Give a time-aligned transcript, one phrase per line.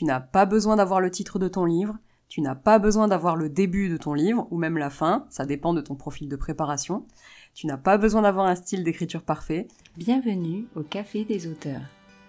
[0.00, 3.36] Tu n'as pas besoin d'avoir le titre de ton livre, tu n'as pas besoin d'avoir
[3.36, 6.36] le début de ton livre, ou même la fin, ça dépend de ton profil de
[6.36, 7.04] préparation.
[7.52, 9.68] Tu n'as pas besoin d'avoir un style d'écriture parfait.
[9.98, 11.82] Bienvenue au Café des auteurs,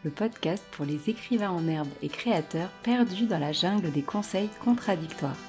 [0.04, 4.50] le podcast pour les écrivains en herbe et créateurs perdus dans la jungle des conseils
[4.66, 5.40] contradictoires.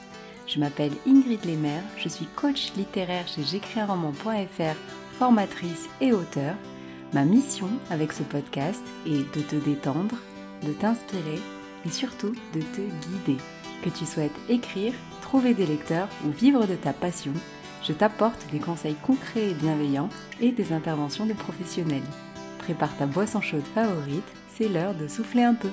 [0.47, 4.77] Je m'appelle Ingrid Lemaire, je suis coach littéraire chez j'écrisunroman.fr,
[5.19, 6.55] formatrice et auteur.
[7.15, 10.15] Ma mission avec ce podcast est de te détendre,
[10.65, 11.41] de t'inspirer
[11.85, 13.41] et surtout de te guider.
[13.83, 17.33] Que tu souhaites écrire, trouver des lecteurs ou vivre de ta passion,
[17.83, 20.09] je t'apporte des conseils concrets et bienveillants
[20.41, 22.03] et des interventions de professionnels.
[22.59, 25.71] Prépare ta boisson chaude favorite, c'est l'heure de souffler un peu.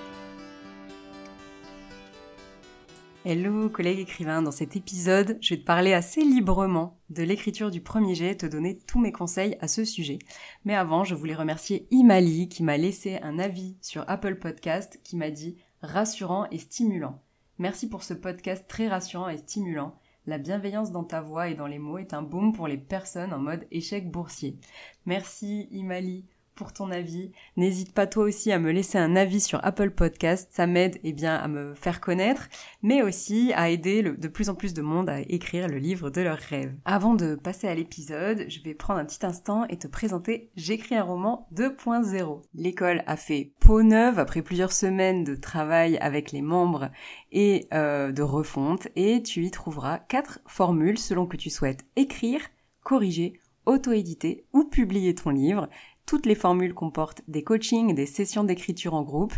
[3.25, 7.81] Hello collègues écrivains, dans cet épisode, je vais te parler assez librement de l'écriture du
[7.81, 10.19] premier jet, te donner tous mes conseils à ce sujet.
[10.65, 15.17] Mais avant, je voulais remercier Imali qui m'a laissé un avis sur Apple Podcast qui
[15.17, 17.21] m'a dit rassurant et stimulant.
[17.57, 19.95] Merci pour ce podcast très rassurant et stimulant.
[20.25, 23.33] La bienveillance dans ta voix et dans les mots est un baume pour les personnes
[23.33, 24.57] en mode échec boursier.
[25.05, 26.25] Merci Imali
[26.59, 27.31] pour ton avis.
[27.55, 31.13] N'hésite pas toi aussi à me laisser un avis sur Apple Podcast, ça m'aide eh
[31.13, 32.49] bien à me faire connaître,
[32.83, 36.19] mais aussi à aider de plus en plus de monde à écrire le livre de
[36.19, 36.75] leurs rêves.
[36.83, 40.95] Avant de passer à l'épisode, je vais prendre un petit instant et te présenter J'écris
[40.95, 42.41] un roman 2.0.
[42.53, 46.89] L'école a fait peau neuve après plusieurs semaines de travail avec les membres
[47.31, 52.41] et euh, de refonte et tu y trouveras quatre formules selon que tu souhaites écrire,
[52.83, 55.69] corriger, auto-éditer ou publier ton livre.
[56.09, 59.35] Toutes les formules comportent des coachings et des sessions d'écriture en groupe,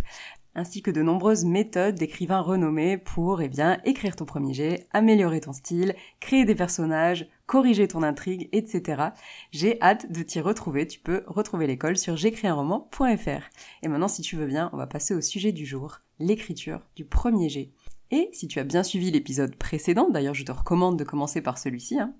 [0.55, 5.41] ainsi que de nombreuses méthodes d'écrivains renommés pour, eh bien, écrire ton premier jet, améliorer
[5.41, 9.09] ton style, créer des personnages, corriger ton intrigue, etc.
[9.51, 10.87] J'ai hâte de t'y retrouver.
[10.87, 13.49] Tu peux retrouver l'école sur j'écrisunroman.fr.
[13.83, 17.03] Et maintenant, si tu veux bien, on va passer au sujet du jour, l'écriture du
[17.03, 17.73] premier jet.
[18.11, 21.57] Et si tu as bien suivi l'épisode précédent, d'ailleurs je te recommande de commencer par
[21.57, 22.13] celui-ci, hein,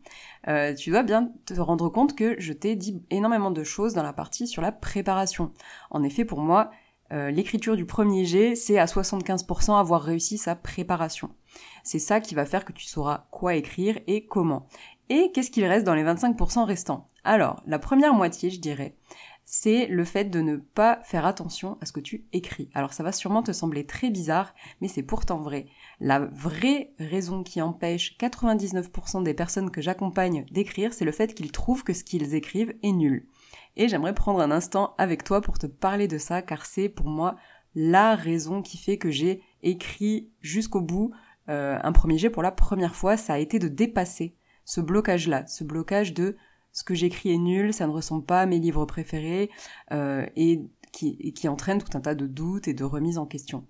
[0.47, 4.03] euh, tu dois bien te rendre compte que je t'ai dit énormément de choses dans
[4.03, 5.51] la partie sur la préparation.
[5.89, 6.71] En effet, pour moi,
[7.11, 11.29] euh, l'écriture du premier jet, c'est à 75% avoir réussi sa préparation.
[11.83, 14.67] C'est ça qui va faire que tu sauras quoi écrire et comment.
[15.09, 17.07] Et qu'est-ce qu'il reste dans les 25% restants?
[17.25, 18.95] Alors, la première moitié, je dirais,
[19.43, 22.69] c'est le fait de ne pas faire attention à ce que tu écris.
[22.73, 25.65] Alors ça va sûrement te sembler très bizarre, mais c'est pourtant vrai.
[26.03, 31.51] La vraie raison qui empêche 99% des personnes que j'accompagne d'écrire, c'est le fait qu'ils
[31.51, 33.27] trouvent que ce qu'ils écrivent est nul.
[33.75, 37.05] Et j'aimerais prendre un instant avec toi pour te parler de ça, car c'est pour
[37.05, 37.35] moi
[37.75, 41.11] la raison qui fait que j'ai écrit jusqu'au bout
[41.49, 44.35] euh, un premier jet pour la première fois, ça a été de dépasser
[44.65, 46.35] ce blocage-là, ce blocage de
[46.71, 49.51] ce que j'écris est nul, ça ne ressemble pas à mes livres préférés,
[49.91, 53.67] euh, et, qui, qui entraîne tout un tas de doutes et de remises en question.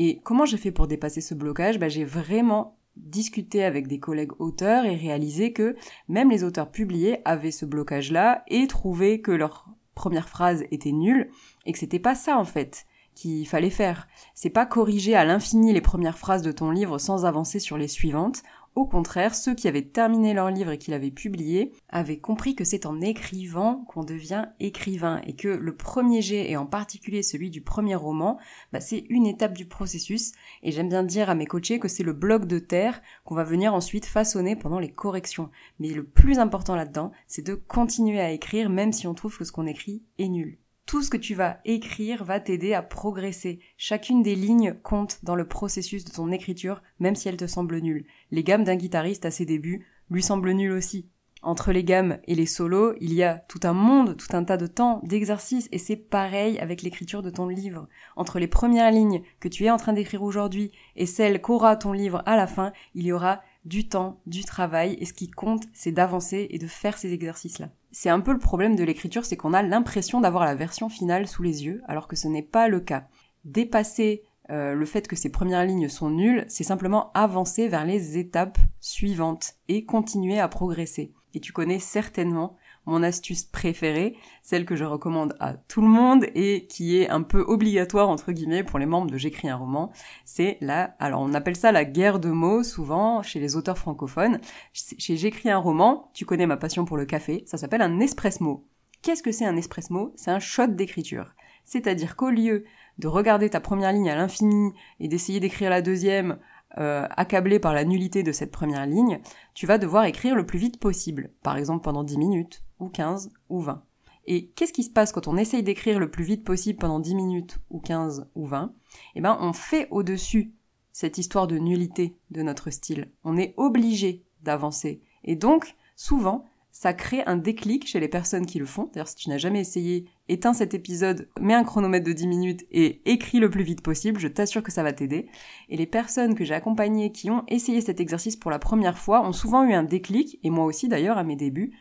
[0.00, 1.80] Et comment j'ai fait pour dépasser ce blocage?
[1.80, 5.74] Bah, J'ai vraiment discuté avec des collègues auteurs et réalisé que
[6.06, 9.66] même les auteurs publiés avaient ce blocage-là et trouvaient que leur
[9.96, 11.30] première phrase était nulle
[11.66, 12.86] et que c'était pas ça en fait
[13.16, 14.06] qu'il fallait faire.
[14.34, 17.88] C'est pas corriger à l'infini les premières phrases de ton livre sans avancer sur les
[17.88, 18.44] suivantes.
[18.78, 22.62] Au contraire, ceux qui avaient terminé leur livre et qui l'avaient publié avaient compris que
[22.62, 27.50] c'est en écrivant qu'on devient écrivain et que le premier jet, et en particulier celui
[27.50, 28.38] du premier roman,
[28.72, 30.30] bah, c'est une étape du processus
[30.62, 33.42] et j'aime bien dire à mes coachés que c'est le bloc de terre qu'on va
[33.42, 35.50] venir ensuite façonner pendant les corrections.
[35.80, 39.44] Mais le plus important là-dedans, c'est de continuer à écrire même si on trouve que
[39.44, 40.56] ce qu'on écrit est nul
[40.88, 43.60] tout ce que tu vas écrire va t'aider à progresser.
[43.76, 47.80] Chacune des lignes compte dans le processus de ton écriture, même si elle te semble
[47.80, 48.06] nulle.
[48.30, 51.06] Les gammes d'un guitariste à ses débuts lui semblent nulles aussi.
[51.42, 54.56] Entre les gammes et les solos, il y a tout un monde, tout un tas
[54.56, 57.86] de temps, d'exercices, et c'est pareil avec l'écriture de ton livre.
[58.16, 61.92] Entre les premières lignes que tu es en train d'écrire aujourd'hui et celles qu'aura ton
[61.92, 65.64] livre à la fin, il y aura du temps, du travail, et ce qui compte,
[65.74, 67.68] c'est d'avancer et de faire ces exercices-là.
[68.00, 71.26] C'est un peu le problème de l'écriture, c'est qu'on a l'impression d'avoir la version finale
[71.26, 73.08] sous les yeux, alors que ce n'est pas le cas.
[73.44, 78.16] Dépasser euh, le fait que ces premières lignes sont nulles, c'est simplement avancer vers les
[78.16, 81.12] étapes suivantes et continuer à progresser.
[81.34, 82.54] Et tu connais certainement
[82.88, 87.22] mon astuce préférée, celle que je recommande à tout le monde et qui est un
[87.22, 89.92] peu obligatoire entre guillemets pour les membres de J'écris un roman,
[90.24, 94.40] c'est la, alors on appelle ça la guerre de mots souvent chez les auteurs francophones.
[94.72, 98.66] Chez J'écris un roman, tu connais ma passion pour le café, ça s'appelle un espresso.
[99.02, 101.34] Qu'est-ce que c'est un espresso C'est un shot d'écriture.
[101.64, 102.64] C'est-à-dire qu'au lieu
[102.96, 106.38] de regarder ta première ligne à l'infini et d'essayer d'écrire la deuxième
[106.78, 109.20] euh, accablé par la nullité de cette première ligne,
[109.54, 113.30] tu vas devoir écrire le plus vite possible, par exemple pendant 10 minutes, ou 15,
[113.48, 113.82] ou 20.
[114.26, 117.14] Et qu'est-ce qui se passe quand on essaye d'écrire le plus vite possible pendant 10
[117.14, 118.74] minutes ou 15 ou 20
[119.14, 120.52] Eh ben, on fait au-dessus
[120.92, 123.10] cette histoire de nullité de notre style.
[123.24, 125.00] On est obligé d'avancer.
[125.24, 128.90] Et donc, souvent, ça crée un déclic chez les personnes qui le font.
[128.92, 132.66] D'ailleurs, si tu n'as jamais essayé, éteins cet épisode, mets un chronomètre de 10 minutes
[132.70, 135.28] et écris le plus vite possible, je t'assure que ça va t'aider.
[135.68, 139.26] Et les personnes que j'ai accompagnées qui ont essayé cet exercice pour la première fois
[139.26, 141.72] ont souvent eu un déclic, et moi aussi d'ailleurs à mes débuts.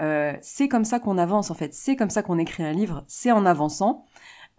[0.00, 3.04] Euh, c'est comme ça qu'on avance en fait, c'est comme ça qu'on écrit un livre,
[3.06, 4.04] c'est en avançant.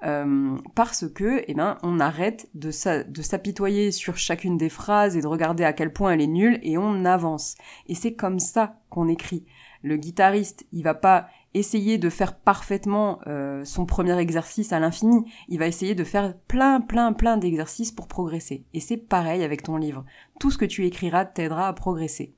[0.04, 5.28] Euh, parce que, eh ben, on arrête de, s'apitoyer sur chacune des phrases et de
[5.28, 7.56] regarder à quel point elle est nulle et on avance.
[7.88, 9.46] Et c'est comme ça qu'on écrit.
[9.84, 15.24] Le guitariste, il va pas essayer de faire parfaitement euh, son premier exercice à l'infini.
[15.48, 18.66] Il va essayer de faire plein, plein, plein d'exercices pour progresser.
[18.74, 20.04] Et c'est pareil avec ton livre.
[20.40, 22.36] Tout ce que tu écriras t'aidera à progresser.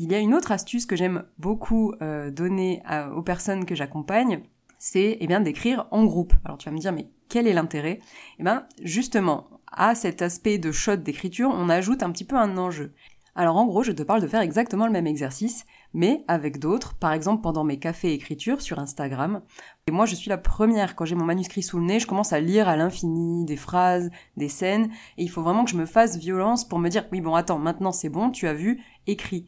[0.00, 2.84] Il y a une autre astuce que j'aime beaucoup euh, donner
[3.16, 4.42] aux personnes que j'accompagne,
[4.78, 6.34] c'est eh bien d'écrire en groupe.
[6.44, 7.98] Alors tu vas me dire mais quel est l'intérêt?
[8.38, 12.56] Eh bien justement à cet aspect de shot d'écriture, on ajoute un petit peu un
[12.58, 12.92] enjeu.
[13.34, 15.64] Alors en gros, je te parle de faire exactement le même exercice,
[15.94, 19.42] mais avec d'autres, par exemple pendant mes cafés écriture sur Instagram.
[19.86, 22.32] Et moi, je suis la première, quand j'ai mon manuscrit sous le nez, je commence
[22.32, 25.86] à lire à l'infini des phrases, des scènes, et il faut vraiment que je me
[25.86, 29.46] fasse violence pour me dire, oui bon attends, maintenant c'est bon, tu as vu, écris.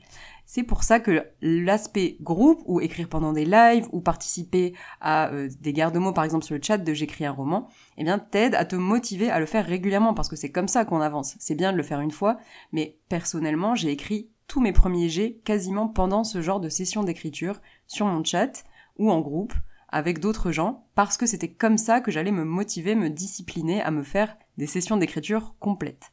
[0.52, 5.48] C'est pour ça que l'aspect groupe, ou écrire pendant des lives, ou participer à euh,
[5.60, 7.68] des garde-mots, par exemple sur le chat de J'écris un roman,
[7.98, 10.84] eh bien, t'aide à te motiver à le faire régulièrement, parce que c'est comme ça
[10.84, 11.36] qu'on avance.
[11.38, 12.36] C'est bien de le faire une fois,
[12.72, 17.60] mais personnellement, j'ai écrit tous mes premiers jets quasiment pendant ce genre de session d'écriture,
[17.86, 18.64] sur mon chat,
[18.98, 19.54] ou en groupe,
[19.88, 23.92] avec d'autres gens, parce que c'était comme ça que j'allais me motiver, me discipliner à
[23.92, 26.10] me faire des sessions d'écriture complètes.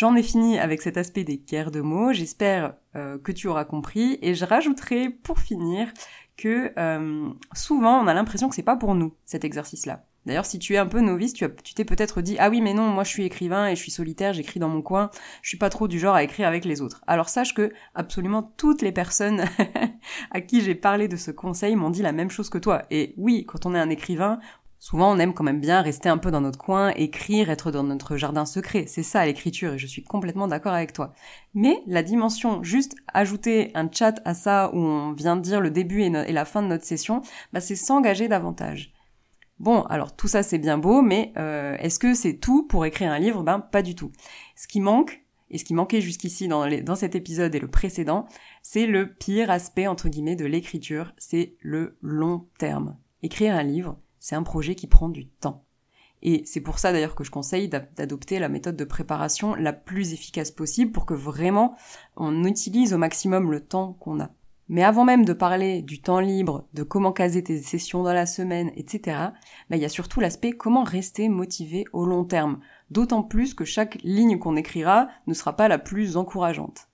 [0.00, 3.66] J'en ai fini avec cet aspect des guerres de mots, j'espère euh, que tu auras
[3.66, 5.92] compris, et je rajouterai pour finir
[6.38, 10.06] que euh, souvent on a l'impression que c'est pas pour nous cet exercice-là.
[10.24, 12.88] D'ailleurs, si tu es un peu novice, tu t'es peut-être dit ah oui mais non,
[12.88, 15.10] moi je suis écrivain et je suis solitaire, j'écris dans mon coin,
[15.42, 17.02] je suis pas trop du genre à écrire avec les autres.
[17.06, 19.44] Alors sache que absolument toutes les personnes
[20.30, 22.84] à qui j'ai parlé de ce conseil m'ont dit la même chose que toi.
[22.90, 24.40] Et oui, quand on est un écrivain,
[24.82, 27.82] Souvent, on aime quand même bien rester un peu dans notre coin, écrire, être dans
[27.82, 28.86] notre jardin secret.
[28.86, 31.12] C'est ça l'écriture et je suis complètement d'accord avec toi.
[31.52, 35.70] Mais la dimension, juste ajouter un chat à ça où on vient de dire le
[35.70, 37.20] début et, la fin de notre session,
[37.52, 38.94] bah, c'est s'engager davantage.
[39.58, 43.12] Bon, alors tout ça c'est bien beau, mais euh, est-ce que c'est tout pour écrire
[43.12, 43.42] un livre?
[43.42, 44.12] Ben pas du tout.
[44.56, 48.24] Ce qui manque, et ce qui manquait jusqu'ici dans, dans cet épisode et le précédent,
[48.62, 52.96] c'est le pire aspect entre guillemets de l'écriture, c'est le long terme.
[53.22, 55.64] Écrire un livre, c'est un projet qui prend du temps.
[56.22, 60.12] Et c'est pour ça d'ailleurs que je conseille d'adopter la méthode de préparation la plus
[60.12, 61.74] efficace possible pour que vraiment
[62.16, 64.30] on utilise au maximum le temps qu'on a.
[64.68, 68.26] Mais avant même de parler du temps libre, de comment caser tes sessions dans la
[68.26, 69.16] semaine, etc.,
[69.68, 72.60] bah, il y a surtout l'aspect comment rester motivé au long terme.
[72.88, 76.86] D'autant plus que chaque ligne qu'on écrira ne sera pas la plus encourageante.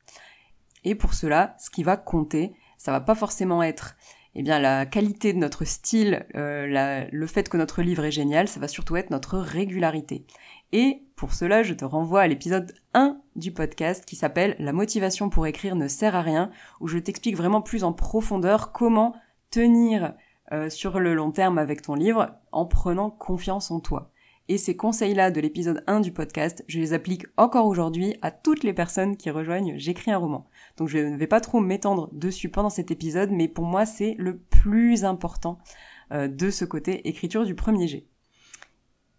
[0.84, 3.96] Et pour cela, ce qui va compter, ça va pas forcément être
[4.38, 8.48] eh bien la qualité de notre style, euh, le fait que notre livre est génial,
[8.48, 10.26] ça va surtout être notre régularité.
[10.72, 15.30] Et pour cela, je te renvoie à l'épisode 1 du podcast qui s'appelle La motivation
[15.30, 16.50] pour écrire ne sert à rien,
[16.80, 19.16] où je t'explique vraiment plus en profondeur comment
[19.50, 20.12] tenir
[20.52, 24.12] euh, sur le long terme avec ton livre en prenant confiance en toi.
[24.48, 28.62] Et ces conseils-là de l'épisode 1 du podcast, je les applique encore aujourd'hui à toutes
[28.62, 30.46] les personnes qui rejoignent J'écris un roman.
[30.76, 34.14] Donc je ne vais pas trop m'étendre dessus pendant cet épisode, mais pour moi c'est
[34.18, 35.58] le plus important
[36.12, 38.06] euh, de ce côté écriture du premier jet.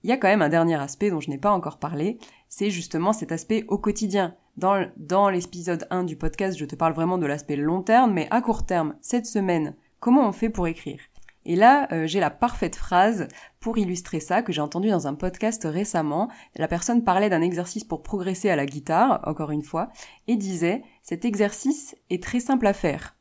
[0.03, 2.69] Il y a quand même un dernier aspect dont je n'ai pas encore parlé, c'est
[2.69, 4.35] justement cet aspect au quotidien.
[4.55, 8.27] Dans, dans l'épisode 1 du podcast, je te parle vraiment de l'aspect long terme, mais
[8.31, 10.99] à court terme, cette semaine, comment on fait pour écrire?
[11.47, 13.29] Et là, euh, j'ai la parfaite phrase
[13.61, 16.29] pour illustrer ça que j'ai entendu dans un podcast récemment.
[16.57, 19.89] La personne parlait d'un exercice pour progresser à la guitare, encore une fois,
[20.27, 23.15] et disait cet exercice est très simple à faire.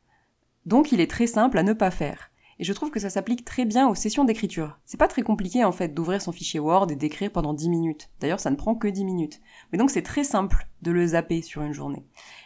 [0.65, 2.29] Donc il est très simple à ne pas faire.
[2.59, 4.79] Et je trouve que ça s'applique très bien aux sessions d'écriture.
[4.85, 8.09] C'est pas très compliqué en fait d'ouvrir son fichier Word et d'écrire pendant 10 minutes.
[8.19, 9.41] D'ailleurs, ça ne prend que 10 minutes.
[9.71, 12.03] Mais donc c'est très simple de le zapper sur une journée.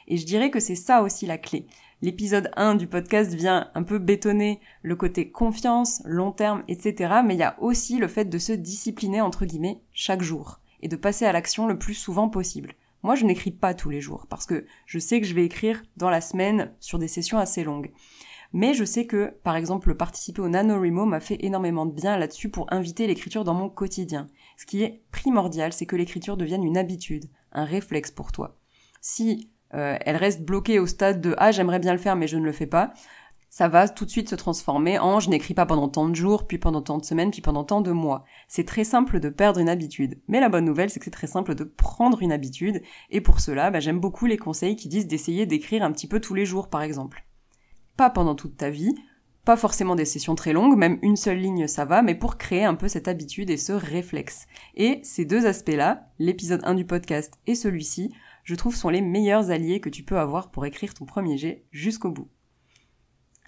[0.08, 1.66] Et je dirais que c'est ça aussi la clé.
[2.02, 7.22] L'épisode 1 du podcast vient un peu bétonner le côté confiance, long terme, etc.
[7.24, 10.60] Mais il y a aussi le fait de se discipliner, entre guillemets, chaque jour.
[10.82, 12.74] Et de passer à l'action le plus souvent possible.
[13.04, 15.84] Moi, je n'écris pas tous les jours parce que je sais que je vais écrire
[15.96, 17.92] dans la semaine sur des sessions assez longues.
[18.54, 22.50] Mais je sais que, par exemple, participer au NaNoWriMo m'a fait énormément de bien là-dessus
[22.50, 24.28] pour inviter l'écriture dans mon quotidien.
[24.58, 28.58] Ce qui est primordial, c'est que l'écriture devienne une habitude, un réflexe pour toi.
[29.00, 32.36] Si euh, elle reste bloquée au stade de ah j'aimerais bien le faire mais je
[32.36, 32.94] ne le fais pas,
[33.50, 36.48] ça va tout de suite se transformer en je n'écris pas pendant tant de jours,
[36.48, 38.24] puis pendant tant de semaines, puis pendant tant de mois.
[38.48, 40.22] C'est très simple de perdre une habitude.
[40.30, 42.82] Mais la bonne nouvelle, c'est que c'est très simple de prendre une habitude.
[43.10, 46.22] Et pour cela, bah, j'aime beaucoup les conseils qui disent d'essayer d'écrire un petit peu
[46.22, 47.26] tous les jours, par exemple.
[48.10, 48.96] Pendant toute ta vie,
[49.46, 52.64] pas forcément des sessions très longues, même une seule ligne ça va, mais pour créer
[52.64, 54.48] un peu cette habitude et ce réflexe.
[54.76, 59.52] Et ces deux aspects-là, l'épisode 1 du podcast et celui-ci, je trouve sont les meilleurs
[59.52, 62.30] alliés que tu peux avoir pour écrire ton premier jet jusqu'au bout.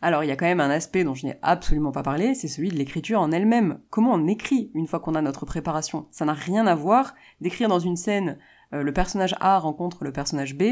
[0.02, 2.50] Alors il y a quand même un aspect dont je n'ai absolument pas parlé, c'est
[2.50, 3.80] celui de l'écriture en elle-même.
[3.90, 6.08] Comment on écrit une fois qu'on a notre préparation?
[6.12, 8.38] Ça n'a rien à voir d'écrire dans une scène
[8.74, 10.64] euh, le personnage A rencontre le personnage B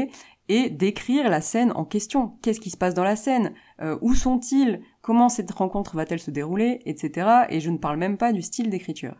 [0.48, 2.32] et d'écrire la scène en question.
[2.42, 3.52] Qu'est-ce qui se passe dans la scène?
[3.80, 4.80] Euh, Où sont-ils?
[5.00, 6.80] Comment cette rencontre va-t-elle se dérouler?
[6.84, 7.28] Etc.
[7.48, 9.16] Et je ne parle même pas du style d'écriture.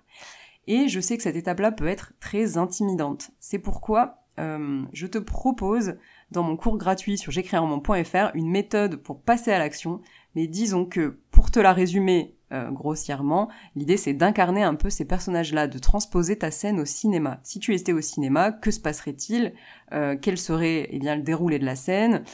[0.66, 3.30] Et je sais que cette étape-là peut être très intimidante.
[3.40, 5.96] C'est pourquoi euh, je te propose
[6.30, 10.00] dans mon cours gratuit sur j'écrire.fr une méthode pour passer à l'action,
[10.34, 15.04] mais disons que pour te la résumer euh, grossièrement, l'idée c'est d'incarner un peu ces
[15.04, 17.40] personnages-là, de transposer ta scène au cinéma.
[17.42, 19.54] Si tu étais au cinéma, que se passerait-il?
[19.92, 22.24] Euh, Quel serait eh bien le déroulé de la scène?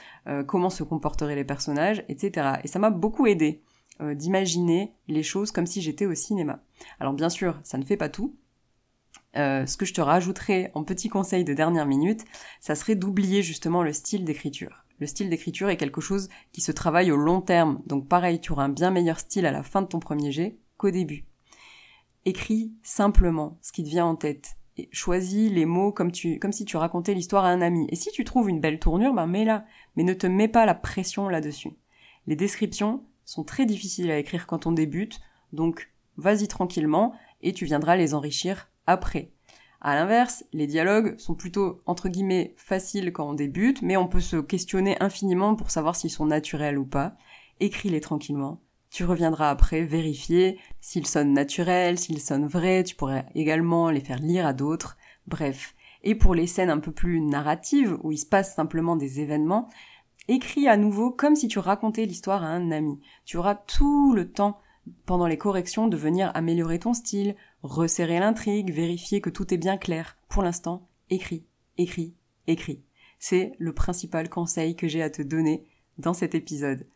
[0.46, 2.58] Comment se comporteraient les personnages, etc.
[2.62, 3.62] Et ça m'a beaucoup aidé
[3.98, 6.60] d'imaginer les choses comme si j'étais au cinéma.
[7.00, 8.36] Alors bien sûr, ça ne fait pas tout,
[9.36, 12.24] euh, ce que je te rajouterais en petit conseil de dernière minute,
[12.60, 14.84] ça serait d'oublier justement le style d'écriture.
[14.98, 18.52] Le style d'écriture est quelque chose qui se travaille au long terme, donc pareil, tu
[18.52, 21.24] auras un bien meilleur style à la fin de ton premier jet qu'au début.
[22.24, 24.56] Écris simplement ce qui te vient en tête.
[24.76, 27.86] Et choisis les mots comme, tu, comme si tu racontais l'histoire à un ami.
[27.90, 29.64] Et si tu trouves une belle tournure, ben mets-la.
[29.96, 31.76] Mais ne te mets pas la pression là-dessus.
[32.28, 35.20] Les descriptions sont très difficiles à écrire quand on débute,
[35.52, 39.32] donc vas-y tranquillement et tu viendras les enrichir après.
[39.80, 44.20] À l'inverse, les dialogues sont plutôt entre guillemets faciles quand on débute, mais on peut
[44.20, 47.16] se questionner infiniment pour savoir s'ils sont naturels ou pas.
[47.60, 48.60] Écris-les tranquillement.
[48.90, 54.18] Tu reviendras après vérifier s'ils sonnent naturels, s'ils sonnent vrais, tu pourrais également les faire
[54.18, 54.96] lire à d'autres.
[55.26, 55.74] Bref.
[56.02, 59.68] Et pour les scènes un peu plus narratives, où il se passe simplement des événements,
[60.28, 63.00] écris à nouveau comme si tu racontais l'histoire à un ami.
[63.24, 64.60] Tu auras tout le temps
[65.06, 69.76] pendant les corrections de venir améliorer ton style, resserrer l'intrigue, vérifier que tout est bien
[69.76, 70.16] clair.
[70.28, 71.46] Pour l'instant, écris,
[71.76, 72.14] écris,
[72.46, 72.82] écris.
[73.18, 75.64] C'est le principal conseil que j'ai à te donner
[75.98, 76.86] dans cet épisode.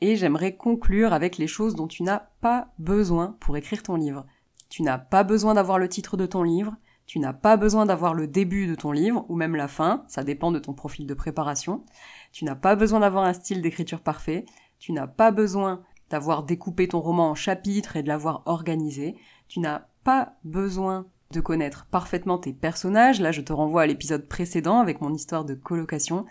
[0.00, 4.26] Et j'aimerais conclure avec les choses dont tu n'as pas besoin pour écrire ton livre.
[4.68, 6.76] Tu n'as pas besoin d'avoir le titre de ton livre,
[7.06, 10.24] tu n'as pas besoin d'avoir le début de ton livre, ou même la fin, ça
[10.24, 11.84] dépend de ton profil de préparation.
[12.32, 14.44] Tu n'as pas besoin d'avoir un style d'écriture parfait,
[14.78, 19.16] tu n'as pas besoin d'avoir découpé ton roman en chapitres et de l'avoir organisé.
[19.48, 23.20] Tu n'as pas besoin de connaître parfaitement tes personnages.
[23.20, 26.26] Là, je te renvoie à l'épisode précédent avec mon histoire de colocation.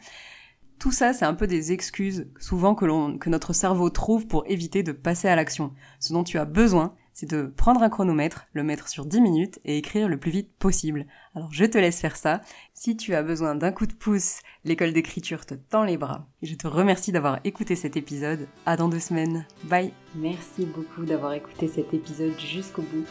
[0.80, 4.92] Tout ça, c'est un peu des excuses souvent que, notre cerveau trouve pour éviter de
[4.92, 5.74] passer à l'action.
[6.00, 9.60] Ce dont tu as besoin, c'est de prendre un chronomètre, le mettre sur 10 minutes
[9.64, 11.06] et écrire le plus vite possible.
[11.36, 12.42] Alors je te laisse faire ça.
[12.74, 16.28] Si tu as besoin d'un coup de pouce, l'école d'écriture te tend les bras.
[16.42, 18.48] Je te remercie d'avoir écouté cet épisode.
[18.66, 19.46] À dans deux semaines.
[19.66, 19.94] Bye.
[20.16, 23.06] Merci beaucoup d'avoir écouté cet épisode jusqu'au bout.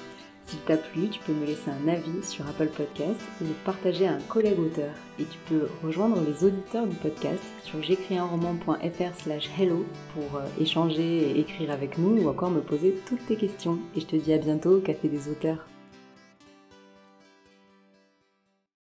[0.50, 4.08] S'il t'a plu, tu peux me laisser un avis sur Apple Podcast ou le partager
[4.08, 4.90] à un collègue auteur.
[5.20, 11.30] Et tu peux rejoindre les auditeurs du podcast sur j'écrisunroman.fr slash hello pour euh, échanger
[11.30, 13.78] et écrire avec nous ou encore me poser toutes tes questions.
[13.94, 15.69] Et je te dis à bientôt au Café des auteurs.